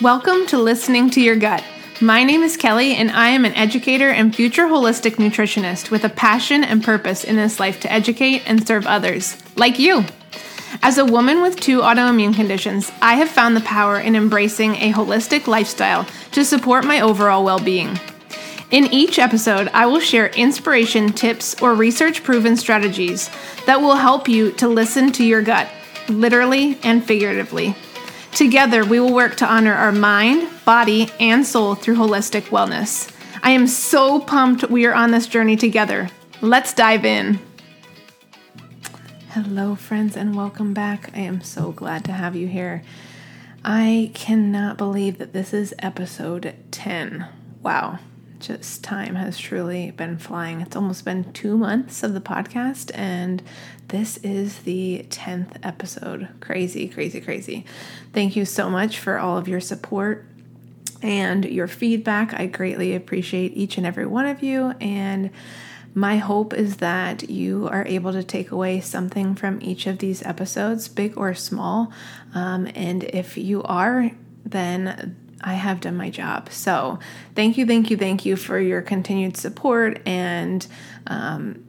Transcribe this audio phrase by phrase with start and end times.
[0.00, 1.64] Welcome to Listening to Your Gut.
[2.00, 6.08] My name is Kelly, and I am an educator and future holistic nutritionist with a
[6.08, 10.04] passion and purpose in this life to educate and serve others, like you.
[10.84, 14.92] As a woman with two autoimmune conditions, I have found the power in embracing a
[14.92, 17.98] holistic lifestyle to support my overall well being.
[18.70, 23.30] In each episode, I will share inspiration, tips, or research proven strategies
[23.66, 25.68] that will help you to listen to your gut,
[26.08, 27.74] literally and figuratively.
[28.38, 33.12] Together, we will work to honor our mind, body, and soul through holistic wellness.
[33.42, 36.08] I am so pumped we are on this journey together.
[36.40, 37.40] Let's dive in.
[39.30, 41.10] Hello, friends, and welcome back.
[41.16, 42.84] I am so glad to have you here.
[43.64, 47.26] I cannot believe that this is episode 10.
[47.60, 47.98] Wow,
[48.40, 50.60] just time has truly been flying.
[50.60, 53.42] It's almost been two months of the podcast, and
[53.88, 56.28] this is the 10th episode.
[56.40, 57.64] Crazy, crazy, crazy.
[58.12, 60.24] Thank you so much for all of your support
[61.02, 62.38] and your feedback.
[62.38, 64.74] I greatly appreciate each and every one of you.
[64.80, 65.30] And
[65.94, 70.22] my hope is that you are able to take away something from each of these
[70.22, 71.92] episodes, big or small.
[72.34, 74.10] Um, and if you are,
[74.44, 76.50] then I have done my job.
[76.50, 76.98] So,
[77.34, 80.66] thank you, thank you, thank you for your continued support and
[81.06, 81.64] um,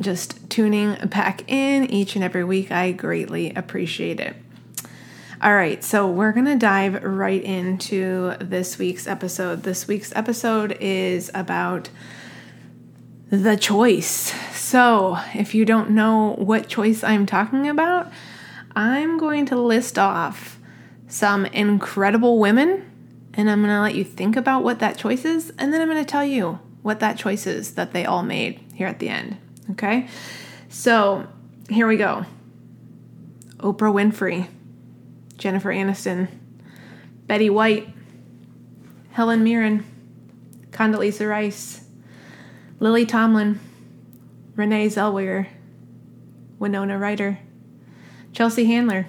[0.00, 2.72] just tuning back in each and every week.
[2.72, 4.36] I greatly appreciate it.
[5.42, 9.62] All right, so we're going to dive right into this week's episode.
[9.62, 11.90] This week's episode is about
[13.30, 14.32] the choice.
[14.54, 18.10] So, if you don't know what choice I'm talking about,
[18.74, 20.58] I'm going to list off
[21.06, 22.84] some incredible women
[23.36, 25.88] and I'm going to let you think about what that choice is, and then I'm
[25.88, 29.08] going to tell you what that choice is that they all made here at the
[29.08, 29.36] end.
[29.72, 30.08] Okay?
[30.68, 31.26] So
[31.68, 32.24] here we go
[33.58, 34.48] Oprah Winfrey,
[35.36, 36.28] Jennifer Aniston,
[37.26, 37.88] Betty White,
[39.10, 39.84] Helen Mirren,
[40.70, 41.84] Condoleezza Rice,
[42.78, 43.58] Lily Tomlin,
[44.54, 45.48] Renee Zellweger,
[46.58, 47.38] Winona Ryder,
[48.32, 49.06] Chelsea Handler,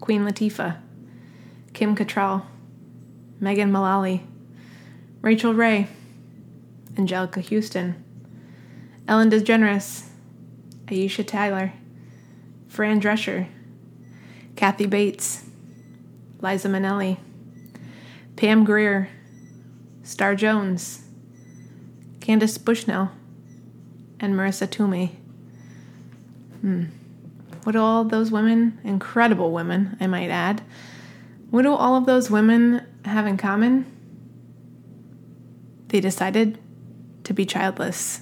[0.00, 0.76] Queen Latifah,
[1.72, 2.44] Kim Cattrall,
[3.40, 4.24] Megan Mullally,
[5.22, 5.88] Rachael Ray,
[6.94, 8.02] Anjelica Huston,
[9.06, 10.06] Ellen DeGeneres,
[10.86, 11.72] Aisha Tyler,
[12.68, 13.48] Fran Drescher,
[14.56, 15.44] Kathy Bates,
[16.40, 17.18] Liza Minnelli,
[18.36, 19.08] Pam Grier,
[20.02, 21.04] Star Jones,
[22.20, 23.10] Candace Bushnell,
[24.20, 25.10] and Marisa Tomei.
[26.60, 26.84] Hmm.
[27.62, 30.62] What do all those women, incredible women, I might add,
[31.50, 33.86] what do all of those women have in common?
[35.88, 36.58] They decided
[37.24, 38.20] to be childless.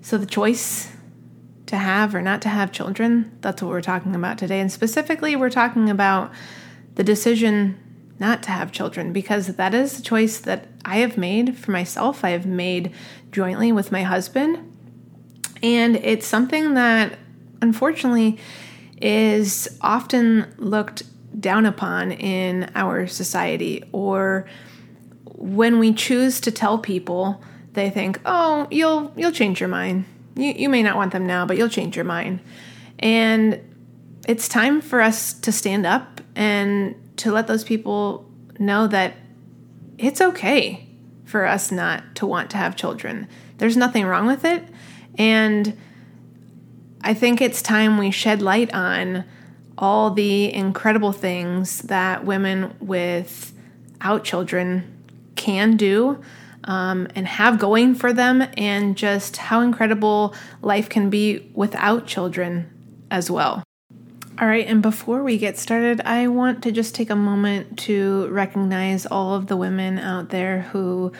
[0.00, 0.92] So the choice
[1.66, 4.60] to have or not to have children, that's what we're talking about today.
[4.60, 6.32] And specifically, we're talking about
[6.94, 7.78] the decision
[8.18, 12.24] not to have children because that is a choice that I have made for myself.
[12.24, 12.92] I have made
[13.32, 14.72] jointly with my husband.
[15.62, 17.18] And it's something that
[17.60, 18.38] unfortunately
[19.00, 21.02] is often looked
[21.38, 24.46] down upon in our society or
[25.24, 27.42] when we choose to tell people
[27.74, 30.06] they think, "Oh, you'll you'll change your mind.
[30.34, 32.40] You you may not want them now, but you'll change your mind."
[32.98, 33.60] And
[34.26, 39.14] it's time for us to stand up and to let those people know that
[39.98, 40.86] it's okay
[41.24, 43.26] for us not to want to have children.
[43.58, 44.62] There's nothing wrong with it.
[45.18, 45.76] And
[47.02, 49.24] I think it's time we shed light on
[49.78, 55.04] all the incredible things that women without children
[55.34, 56.22] can do
[56.64, 62.68] um, and have going for them, and just how incredible life can be without children
[63.10, 63.62] as well.
[64.38, 68.28] All right, and before we get started, I want to just take a moment to
[68.28, 71.12] recognize all of the women out there who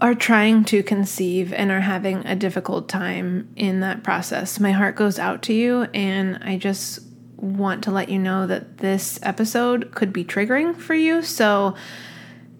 [0.00, 4.58] are trying to conceive and are having a difficult time in that process.
[4.58, 7.00] My heart goes out to you, and I just
[7.40, 11.22] want to let you know that this episode could be triggering for you.
[11.22, 11.74] So,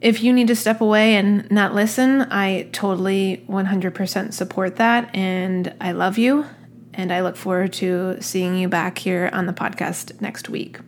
[0.00, 5.14] if you need to step away and not listen, I totally 100% support that.
[5.14, 6.46] And I love you.
[6.94, 10.78] And I look forward to seeing you back here on the podcast next week.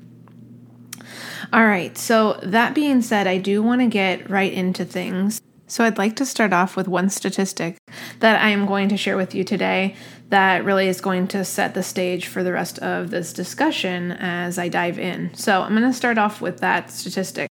[1.52, 5.42] All right, so that being said, I do want to get right into things.
[5.66, 7.78] So, I'd like to start off with one statistic
[8.20, 9.94] that I am going to share with you today
[10.32, 14.58] that really is going to set the stage for the rest of this discussion as
[14.58, 15.34] I dive in.
[15.34, 17.50] So, I'm going to start off with that statistic.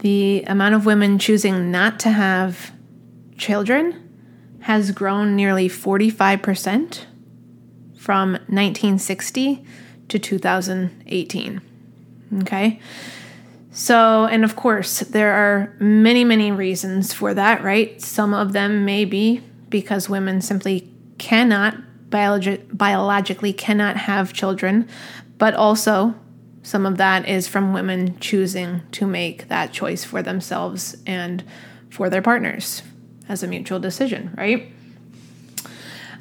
[0.00, 2.72] The amount of women choosing not to have
[3.36, 4.08] children
[4.62, 7.04] has grown nearly 45%
[7.96, 9.64] from 1960
[10.08, 11.60] to 2018.
[12.42, 12.80] Okay?
[13.70, 18.02] So, and of course, there are many, many reasons for that, right?
[18.02, 21.76] Some of them may be because women simply cannot,
[22.08, 24.88] biologi- biologically cannot have children,
[25.36, 26.14] but also
[26.62, 31.42] some of that is from women choosing to make that choice for themselves and
[31.88, 32.82] for their partners
[33.28, 34.70] as a mutual decision, right?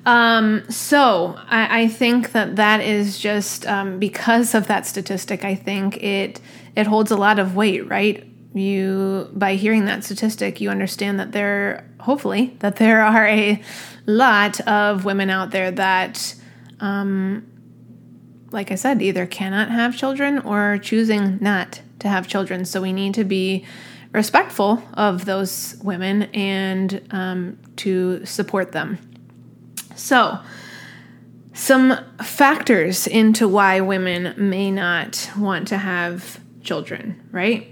[0.06, 5.44] Um, so I, I, think that that is just um, because of that statistic.
[5.44, 6.40] I think it
[6.78, 8.26] it holds a lot of weight, right?
[8.54, 13.62] You by hearing that statistic, you understand that there, hopefully, that there are a
[14.06, 16.36] lot of women out there that,
[16.80, 17.46] um,
[18.52, 22.66] like I said, either cannot have children or choosing not to have children.
[22.66, 23.66] So we need to be
[24.12, 28.98] respectful of those women and um, to support them.
[29.96, 30.40] So,
[31.54, 37.68] some factors into why women may not want to have children, right?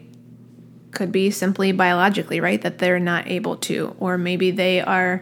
[0.95, 2.61] Could be simply biologically, right?
[2.61, 5.21] That they're not able to, or maybe they are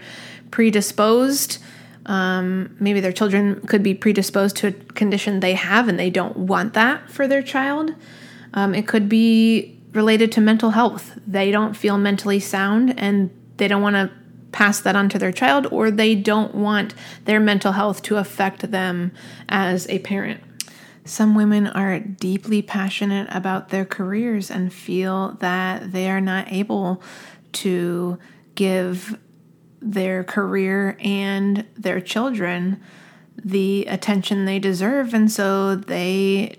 [0.51, 1.57] predisposed.
[2.05, 6.37] Um, maybe their children could be predisposed to a condition they have and they don't
[6.37, 7.95] want that for their child.
[8.53, 11.17] Um, it could be related to mental health.
[11.25, 14.11] They don't feel mentally sound and they don't want to
[14.51, 16.93] pass that on to their child, or they don't want
[17.25, 19.11] their mental health to affect them
[19.49, 20.39] as a parent.
[21.05, 27.01] Some women are deeply passionate about their careers and feel that they are not able
[27.53, 28.17] to
[28.55, 29.17] give
[29.81, 32.81] their career and their children
[33.43, 35.13] the attention they deserve.
[35.13, 36.57] And so they,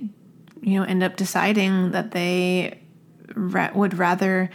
[0.61, 2.83] you know, end up deciding that they
[3.35, 4.51] ra- would rather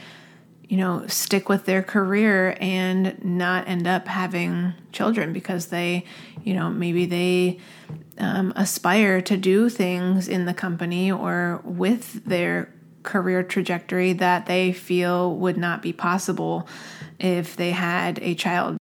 [0.70, 6.06] you know, stick with their career and not end up having children because they,
[6.44, 7.60] you know, maybe they
[8.20, 12.74] um, aspire to do things in the company or with their
[13.04, 16.68] career trajectory that they feel would not be possible
[17.20, 18.78] if they had a child.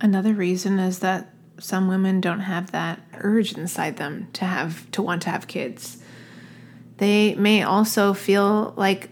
[0.00, 5.02] Another reason is that some women don't have that urge inside them to have to
[5.02, 6.02] want to have kids.
[6.96, 9.10] They may also feel like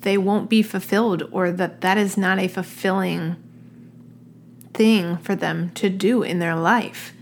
[0.00, 3.36] they won't be fulfilled or that that is not a fulfilling
[4.74, 7.12] thing for them to do in their life.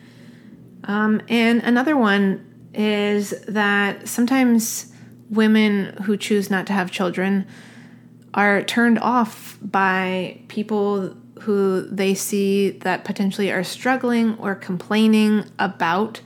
[0.90, 2.44] Um, and another one
[2.74, 4.92] is that sometimes
[5.28, 7.46] women who choose not to have children
[8.34, 16.22] are turned off by people who they see that potentially are struggling or complaining about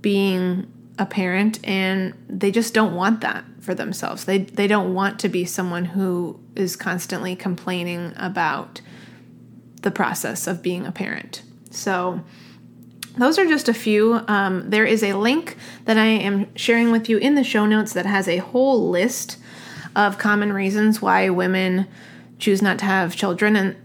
[0.00, 0.66] being
[0.98, 4.24] a parent and they just don't want that for themselves.
[4.24, 8.80] They they don't want to be someone who is constantly complaining about
[9.82, 11.42] the process of being a parent.
[11.70, 12.24] So
[13.16, 14.20] those are just a few.
[14.28, 17.92] Um, there is a link that I am sharing with you in the show notes
[17.92, 19.38] that has a whole list
[19.96, 21.86] of common reasons why women
[22.38, 23.56] choose not to have children.
[23.56, 23.76] And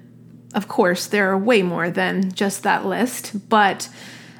[0.53, 3.89] of course, there are way more than just that list, but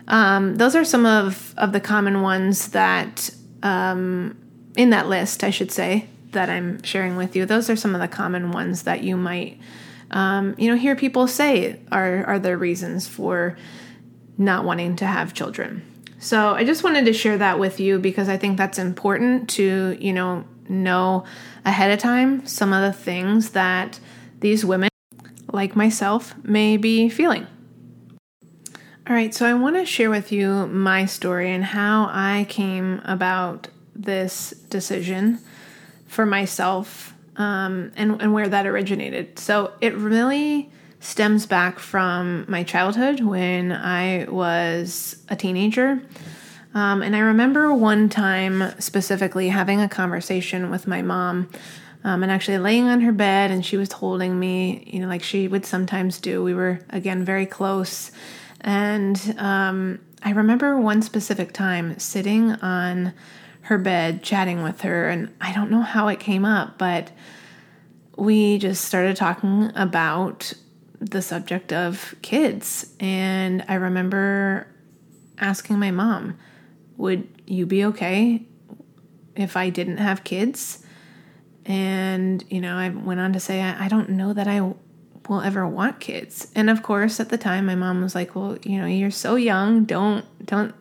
[0.07, 3.31] um, those are some of, of the common ones that
[3.63, 4.37] um,
[4.77, 8.01] in that list, I should say, that I'm sharing with you, those are some of
[8.01, 9.57] the common ones that you might,
[10.11, 13.57] um, you know, hear people say are are the reasons for
[14.37, 15.83] not wanting to have children.
[16.19, 19.97] So I just wanted to share that with you because I think that's important to,
[19.99, 21.25] you know, know
[21.63, 23.99] ahead of time some of the things that
[24.39, 24.89] these women,
[25.51, 27.47] like myself, may be feeling.
[29.07, 33.01] All right, so I want to share with you my story and how I came
[33.05, 35.39] about this decision
[36.07, 39.37] for myself um, and, and where that originated.
[39.37, 40.71] So it really
[41.05, 46.01] stems back from my childhood when I was a teenager.
[46.73, 51.49] Um, and I remember one time specifically having a conversation with my mom
[52.03, 55.23] um, and actually laying on her bed, and she was holding me, you know, like
[55.23, 56.43] she would sometimes do.
[56.43, 58.11] We were, again, very close.
[58.61, 63.13] And um, I remember one specific time sitting on
[63.61, 67.11] her bed chatting with her and I don't know how it came up, but
[68.17, 70.53] we just started talking about
[71.09, 74.67] the subject of kids and I remember
[75.37, 76.37] asking my mom,
[76.97, 78.45] "Would you be okay
[79.35, 80.85] if I didn't have kids?"
[81.65, 85.41] And, you know, I went on to say, I, I don't know that I will
[85.41, 86.51] ever want kids.
[86.55, 89.35] And of course, at the time, my mom was like, Well, you know, you're so
[89.35, 89.85] young.
[89.85, 90.75] Don't, don't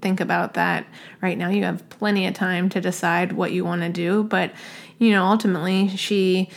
[0.00, 0.86] think about that
[1.20, 1.48] right now.
[1.48, 4.22] You have plenty of time to decide what you want to do.
[4.22, 4.52] But,
[4.98, 6.50] you know, ultimately, she,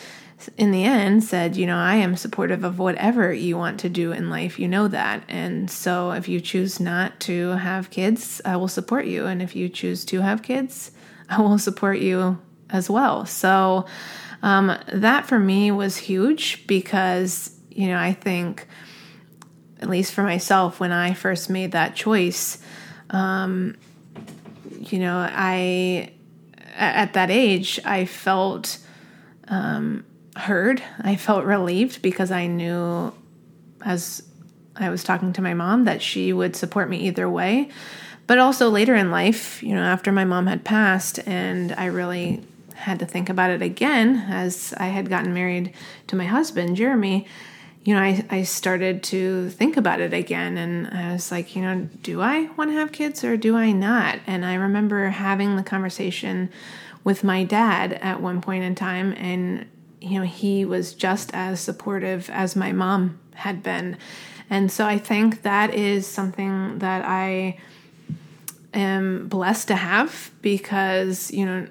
[0.57, 4.11] in the end, said, you know, I am supportive of whatever you want to do
[4.11, 4.59] in life.
[4.59, 5.23] You know that.
[5.27, 9.25] And so if you choose not to have kids, I will support you.
[9.25, 10.91] And if you choose to have kids,
[11.29, 13.25] I will support you as well.
[13.25, 13.85] So
[14.43, 18.67] um, that for me was huge because, you know, I think,
[19.79, 22.59] at least for myself, when I first made that choice,
[23.09, 23.77] um,
[24.79, 26.11] you know, I,
[26.75, 28.77] at that age, I felt
[29.47, 30.81] um, heard.
[30.99, 33.13] I felt relieved because I knew,
[33.83, 34.23] as
[34.75, 37.69] I was talking to my mom, that she would support me either way.
[38.27, 42.41] But also later in life, you know, after my mom had passed and I really
[42.75, 45.73] had to think about it again as I had gotten married
[46.07, 47.27] to my husband, Jeremy,
[47.83, 50.57] you know, I, I started to think about it again.
[50.57, 53.71] And I was like, you know, do I want to have kids or do I
[53.71, 54.19] not?
[54.27, 56.51] And I remember having the conversation
[57.03, 59.13] with my dad at one point in time.
[59.17, 59.65] And,
[60.01, 63.97] you know, he was just as supportive as my mom had been.
[64.49, 67.57] And so I think that is something that I
[68.73, 71.67] am blessed to have because, you know,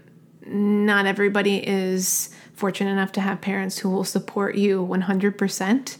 [0.46, 5.96] not everybody is fortunate enough to have parents who will support you 100%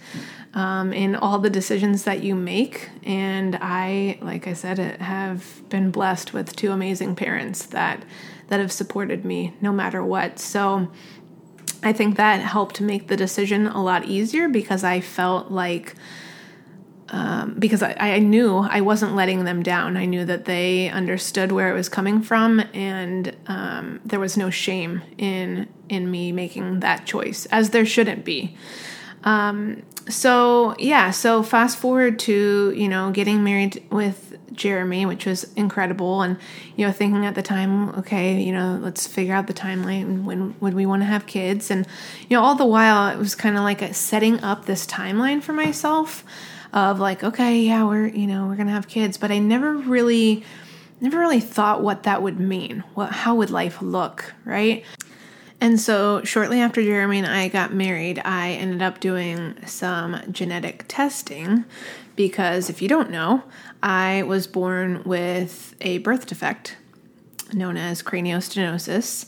[0.55, 2.91] um, in all the decisions that you make.
[3.03, 8.05] And I, like I said, have been blessed with two amazing parents that
[8.49, 10.41] that have supported me no matter what.
[10.41, 10.91] So
[11.83, 15.95] I think that helped make the decision a lot easier because I felt like
[17.13, 19.97] um, because I, I, knew I wasn't letting them down.
[19.97, 24.49] I knew that they understood where it was coming from, and um, there was no
[24.49, 28.57] shame in in me making that choice, as there shouldn't be.
[29.25, 35.53] Um, so yeah, so fast forward to you know getting married with Jeremy, which was
[35.55, 36.37] incredible, and
[36.77, 40.55] you know thinking at the time, okay, you know let's figure out the timeline when
[40.61, 41.87] would we want to have kids, and
[42.29, 45.53] you know all the while it was kind of like setting up this timeline for
[45.53, 46.25] myself
[46.73, 50.45] of like, okay, yeah, we're, you know, we're to have kids, but I never really
[51.01, 52.85] never really thought what that would mean.
[52.95, 54.85] What how would life look, right?
[55.61, 60.87] And so, shortly after Jeremy and I got married, I ended up doing some genetic
[60.89, 61.67] testing
[62.17, 63.43] because if you don't know,
[63.83, 66.77] I was born with a birth defect
[67.53, 69.27] known as craniostenosis.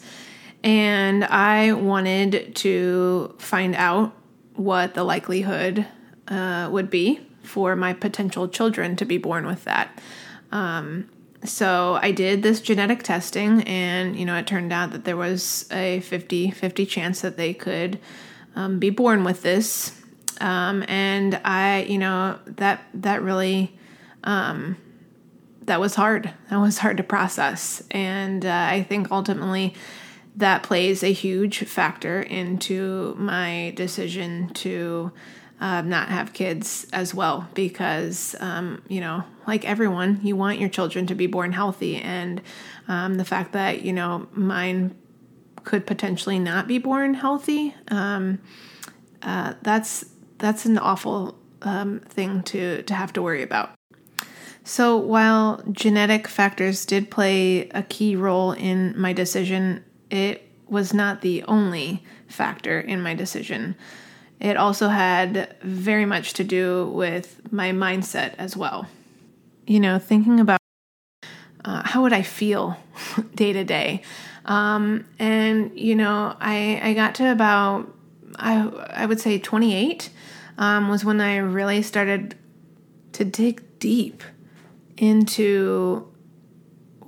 [0.64, 4.14] And I wanted to find out
[4.54, 5.86] what the likelihood
[6.28, 10.00] uh, would be for my potential children to be born with that.
[10.52, 11.08] Um,
[11.44, 15.66] so I did this genetic testing, and you know, it turned out that there was
[15.72, 17.99] a 50 50 chance that they could
[18.54, 19.99] um, be born with this.
[20.40, 23.76] Um, and I, you know, that that really
[24.25, 24.76] um,
[25.62, 26.32] that was hard.
[26.50, 29.75] That was hard to process, and uh, I think ultimately
[30.37, 35.12] that plays a huge factor into my decision to
[35.62, 40.69] uh, not have kids as well because um, you know like everyone you want your
[40.69, 41.97] children to be born healthy.
[41.97, 42.42] And
[42.88, 44.95] um, the fact that you know mine
[45.62, 48.40] could potentially not be born healthy um,
[49.23, 50.04] uh, that's
[50.38, 53.71] that's an awful um, thing to to have to worry about.
[54.64, 61.21] So while genetic factors did play a key role in my decision it was not
[61.21, 63.76] the only factor in my decision
[64.42, 68.88] it also had very much to do with my mindset as well.
[69.68, 70.58] You know, thinking about
[71.64, 72.76] uh, how would I feel
[73.37, 74.02] day to day.
[74.44, 77.94] Um, and, you know, I, I got to about,
[78.34, 80.11] I, I would say 28
[80.58, 82.34] um, was when I really started
[83.12, 84.25] to dig deep
[84.96, 86.08] into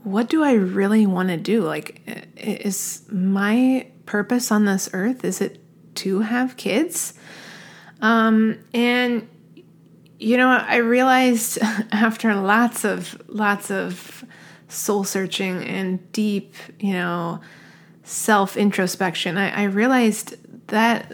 [0.04, 1.62] what do I really want to do?
[1.62, 2.00] Like,
[2.36, 5.63] is my purpose on this earth, is it
[5.96, 7.14] to have kids?
[8.00, 9.28] Um, and
[10.18, 11.58] you know, I realized
[11.92, 14.24] after lots of lots of
[14.68, 17.40] soul searching and deep, you know,
[18.02, 20.36] self introspection, I, I realized
[20.68, 21.12] that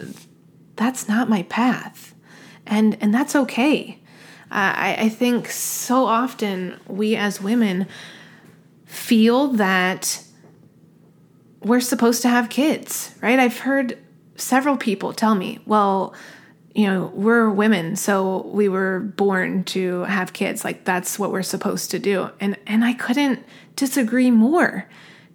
[0.77, 2.15] that's not my path,
[2.67, 3.99] and and that's okay.
[4.51, 7.87] Uh, I, I think so often we as women
[8.85, 10.25] feel that
[11.63, 13.39] we're supposed to have kids, right?
[13.39, 13.97] I've heard
[14.41, 16.15] several people tell me, well,
[16.75, 20.65] you know, we're women, so we were born to have kids.
[20.65, 22.31] Like that's what we're supposed to do.
[22.41, 23.45] And and I couldn't
[23.77, 24.89] disagree more.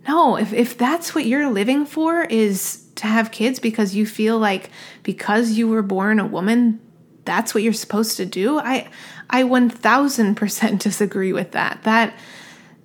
[0.07, 4.39] No, if if that's what you're living for is to have kids because you feel
[4.39, 4.69] like
[5.03, 6.79] because you were born a woman,
[7.25, 8.57] that's what you're supposed to do.
[8.57, 8.87] I
[9.29, 11.83] I 1000% disagree with that.
[11.83, 12.13] That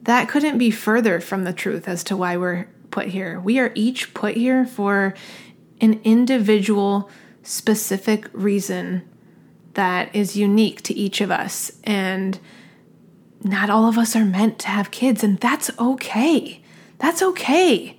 [0.02, 3.38] that couldn't be further from the truth as to why we're put here.
[3.38, 5.14] We are each put here for
[5.80, 7.10] an individual
[7.42, 9.02] specific reason
[9.74, 11.72] that is unique to each of us.
[11.84, 12.38] And
[13.42, 16.62] not all of us are meant to have kids, and that's okay.
[16.98, 17.96] That's okay.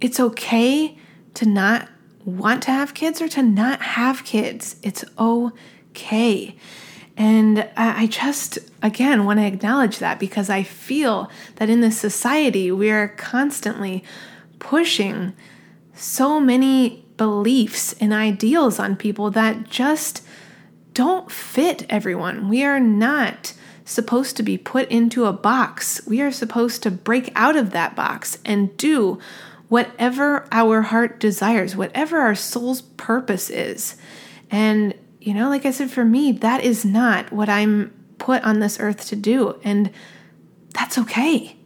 [0.00, 0.96] it's okay
[1.34, 1.88] to not
[2.24, 4.76] want to have kids or to not have kids.
[4.82, 6.56] It's okay.
[7.16, 12.70] And I just, again, want to acknowledge that because I feel that in this society,
[12.70, 14.04] we are constantly
[14.58, 15.32] pushing
[15.94, 20.22] so many beliefs and ideals on people that just
[20.92, 22.48] don't fit everyone.
[22.48, 23.54] We are not
[23.84, 26.00] supposed to be put into a box.
[26.06, 29.18] We are supposed to break out of that box and do
[29.68, 33.96] whatever our heart desires, whatever our soul's purpose is.
[34.50, 38.60] And, you know, like I said, for me, that is not what I'm put on
[38.60, 39.58] this earth to do.
[39.62, 39.90] And
[40.72, 41.56] that's okay.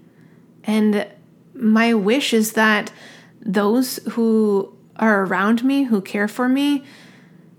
[0.65, 1.07] And
[1.55, 2.93] my wish is that
[3.41, 6.85] those who are around me, who care for me,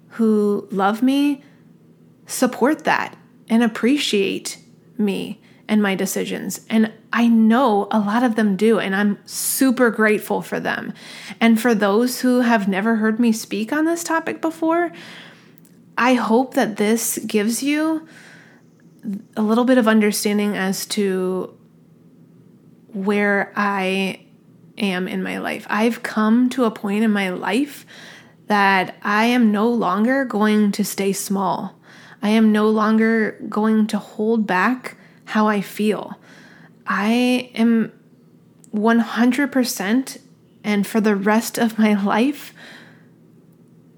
[0.10, 1.44] who love me,
[2.26, 3.18] support that
[3.50, 4.58] and appreciate
[4.98, 6.62] me and my decisions.
[6.70, 10.94] And I know a lot of them do, and I'm super grateful for them.
[11.40, 14.92] And for those who have never heard me speak on this topic before,
[15.98, 18.08] I hope that this gives you
[19.36, 21.58] a little bit of understanding as to
[22.94, 24.26] where I
[24.82, 25.66] am in my life.
[25.70, 27.86] I've come to a point in my life
[28.48, 31.80] that I am no longer going to stay small.
[32.22, 36.20] I am no longer going to hold back how I feel.
[36.86, 37.94] I am
[38.74, 40.22] 100%
[40.64, 42.54] and for the rest of my life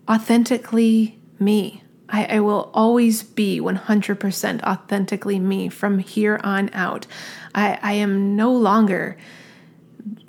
[0.08, 1.84] authentically me.
[2.10, 7.08] I, I, will always be 100% authentically me from here on out.
[7.56, 9.18] I, I am no longer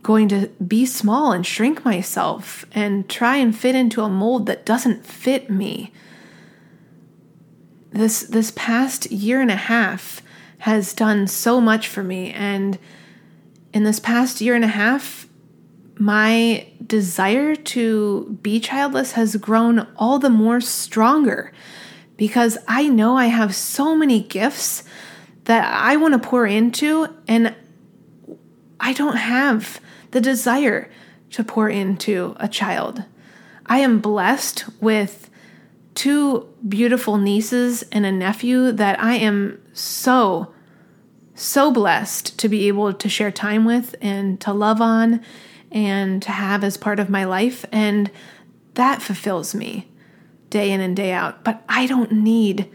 [0.05, 4.67] going to be small and shrink myself and try and fit into a mold that
[4.67, 5.91] doesn't fit me.
[7.91, 10.21] This this past year and a half
[10.59, 12.79] has done so much for me and
[13.73, 15.27] in this past year and a half
[15.99, 21.53] my desire to be childless has grown all the more stronger
[22.17, 24.85] because I know I have so many gifts
[25.45, 27.55] that I want to pour into and
[28.85, 30.91] I don't have the desire
[31.31, 33.03] to pour into a child.
[33.65, 35.31] I am blessed with
[35.95, 40.53] two beautiful nieces and a nephew that I am so,
[41.35, 45.23] so blessed to be able to share time with and to love on
[45.73, 47.65] and to have as part of my life.
[47.73, 48.11] And
[48.75, 49.91] that fulfills me
[50.51, 51.43] day in and day out.
[51.43, 52.71] But I don't need,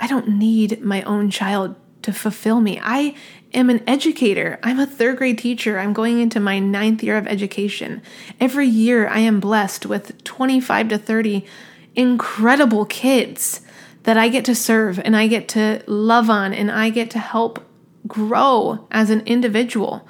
[0.00, 2.80] I don't need my own child to fulfill me.
[2.82, 3.14] I
[3.54, 4.58] am an educator.
[4.62, 5.78] I'm a third grade teacher.
[5.78, 8.02] I'm going into my ninth year of education.
[8.40, 11.46] Every year, I am blessed with 25 to 30
[11.94, 13.60] incredible kids
[14.02, 17.18] that I get to serve and I get to love on and I get to
[17.18, 17.64] help
[18.06, 20.06] grow as an individual.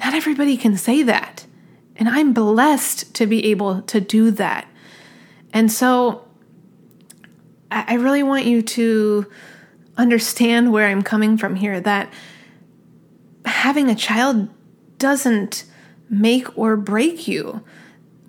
[0.00, 1.46] Not everybody can say that.
[1.96, 4.68] And I'm blessed to be able to do that.
[5.52, 6.24] And so
[7.70, 9.26] I really want you to
[9.96, 12.12] understand where I'm coming from here that
[13.48, 14.48] having a child
[14.98, 15.64] doesn't
[16.10, 17.62] make or break you.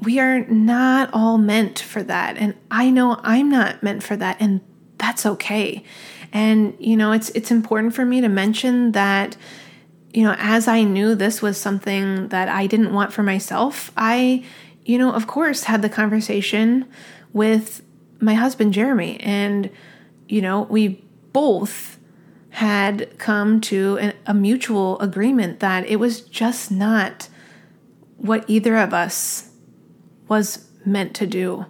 [0.01, 2.37] We are not all meant for that.
[2.37, 4.61] And I know I'm not meant for that, and
[4.97, 5.83] that's okay.
[6.31, 9.35] And you know, it's it's important for me to mention that
[10.13, 14.43] you know, as I knew this was something that I didn't want for myself, I
[14.85, 16.85] you know, of course, had the conversation
[17.33, 17.83] with
[18.19, 19.69] my husband Jeremy and
[20.27, 21.03] you know, we
[21.33, 21.98] both
[22.59, 27.29] had come to an, a mutual agreement that it was just not
[28.17, 29.51] what either of us
[30.27, 31.65] was meant to do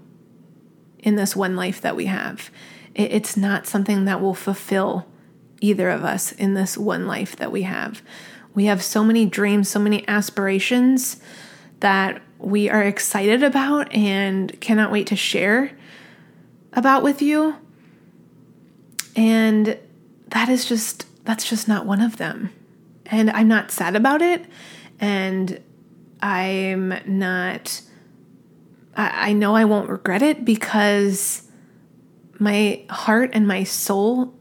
[0.98, 2.50] in this one life that we have.
[2.96, 5.06] It, it's not something that will fulfill
[5.62, 8.02] either of us in this one life that we have.
[8.56, 11.18] We have so many dreams, so many aspirations
[11.82, 15.70] that we are excited about and cannot wait to share
[16.74, 17.58] about with you.
[19.16, 19.78] And
[20.30, 22.52] that is just that's just not one of them.
[23.06, 24.46] And I'm not sad about it
[25.00, 25.62] and
[26.22, 27.82] I'm not
[28.96, 31.50] I, I know I won't regret it because
[32.40, 34.34] my heart and my soul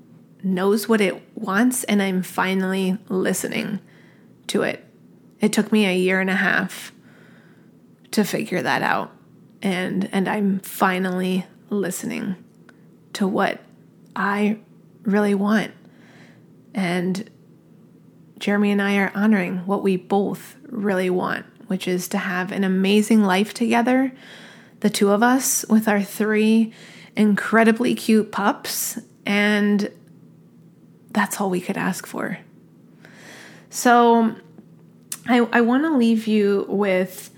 [0.43, 3.81] knows what it wants and I'm finally listening
[4.49, 4.85] to it.
[5.41, 6.93] It took me a year and a half
[8.13, 9.13] to figure that out
[9.63, 12.37] and and I'm finally listening
[13.15, 13.61] to what
[14.15, 14.59] I
[15.03, 15.73] really want.
[16.75, 17.29] And
[18.39, 22.65] Jeremy and I are honoring what we both really want, which is to have an
[22.65, 24.13] amazing life together,
[24.81, 26.73] the two of us with our three
[27.17, 28.99] incredibly cute pups.
[29.27, 29.91] And
[31.11, 32.39] that's all we could ask for.
[33.71, 34.37] So
[35.27, 37.31] I, I want to leave you with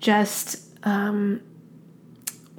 [0.00, 1.42] just um,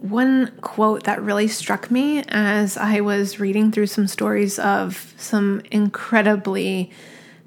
[0.01, 5.61] one quote that really struck me as I was reading through some stories of some
[5.69, 6.91] incredibly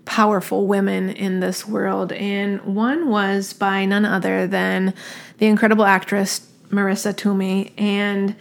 [0.05, 2.13] powerful women in this world.
[2.13, 4.95] And one was by none other than
[5.39, 7.73] the incredible actress Marisa Tomei.
[7.77, 8.37] And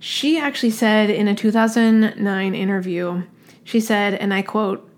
[0.00, 3.22] she actually said in a 2009 interview,
[3.62, 4.88] she said, and I quote,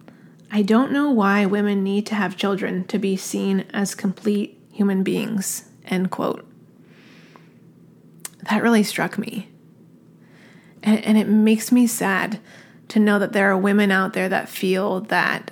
[0.51, 5.03] I don't know why women need to have children to be seen as complete human
[5.03, 6.47] beings, end quote.
[8.51, 9.49] That really struck me.
[10.83, 12.41] And, and it makes me sad
[12.89, 15.51] to know that there are women out there that feel that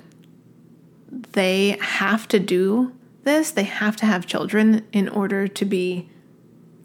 [1.31, 6.09] they have to do this, they have to have children in order to be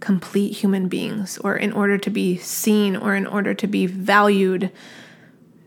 [0.01, 4.71] complete human beings or in order to be seen or in order to be valued.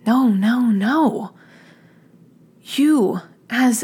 [0.06, 1.32] No, no, no.
[2.62, 3.84] You, as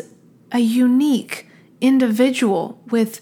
[0.51, 1.49] a unique
[1.81, 3.21] individual with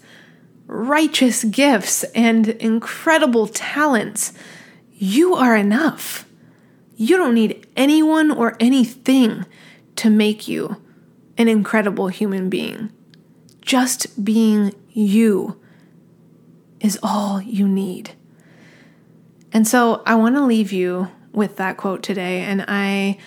[0.66, 4.32] righteous gifts and incredible talents,
[4.92, 6.26] you are enough.
[6.96, 9.44] You don't need anyone or anything
[9.96, 10.76] to make you
[11.38, 12.90] an incredible human being.
[13.60, 15.60] Just being you
[16.80, 18.12] is all you need.
[19.52, 22.40] And so I want to leave you with that quote today.
[22.40, 23.18] And I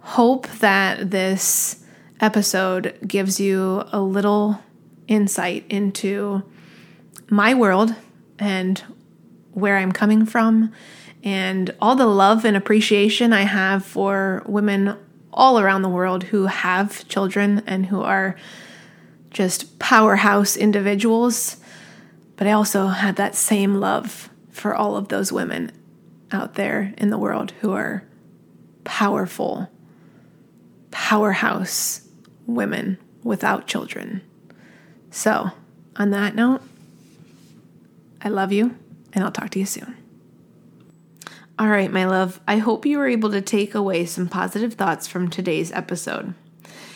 [0.00, 1.82] hope that this
[2.20, 4.60] episode gives you a little
[5.08, 6.42] insight into
[7.30, 7.94] my world
[8.38, 8.82] and
[9.52, 10.72] where I'm coming from
[11.22, 14.96] and all the love and appreciation I have for women
[15.32, 18.36] all around the world who have children and who are
[19.30, 21.56] just powerhouse individuals.
[22.36, 25.72] But I also had that same love for all of those women
[26.30, 28.04] out there in the world who are
[28.84, 29.68] powerful,
[30.90, 32.06] powerhouse
[32.46, 34.20] women without children.
[35.10, 35.50] So,
[35.96, 36.62] on that note,
[38.24, 38.74] I love you,
[39.12, 39.96] and I'll talk to you soon.
[41.58, 45.06] All right, my love, I hope you were able to take away some positive thoughts
[45.06, 46.34] from today's episode.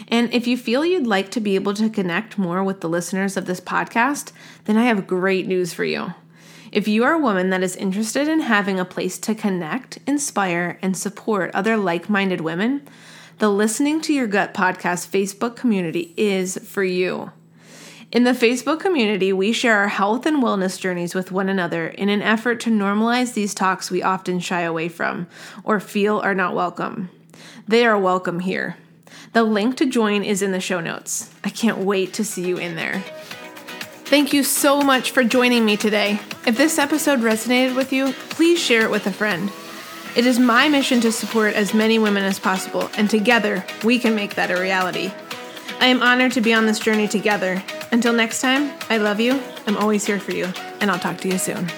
[0.09, 3.37] And if you feel you'd like to be able to connect more with the listeners
[3.37, 4.33] of this podcast,
[4.65, 6.15] then I have great news for you.
[6.73, 10.79] If you are a woman that is interested in having a place to connect, inspire,
[10.83, 12.83] and support other like minded women,
[13.39, 17.31] the Listening to Your Gut podcast Facebook community is for you.
[18.11, 22.09] In the Facebook community, we share our health and wellness journeys with one another in
[22.09, 25.27] an effort to normalize these talks we often shy away from
[25.63, 27.11] or feel are not welcome.
[27.67, 28.79] They are welcome here.
[29.35, 31.31] The link to join is in the show notes.
[31.45, 33.05] I can't wait to see you in there.
[34.07, 36.19] Thank you so much for joining me today.
[36.47, 39.53] If this episode resonated with you, please share it with a friend.
[40.17, 44.15] It is my mission to support as many women as possible, and together we can
[44.15, 45.13] make that a reality.
[45.79, 47.63] I am honored to be on this journey together.
[47.91, 50.47] Until next time, I love you, I'm always here for you,
[50.81, 51.69] and I'll talk to you soon.